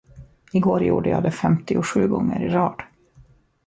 I 0.51 0.59
går 0.59 0.83
gjorde 0.83 1.09
jag 1.09 1.23
det 1.23 1.31
femtiosju 1.31 2.07
gånger 2.07 2.41
i 2.43 2.49
rad. 2.49 2.81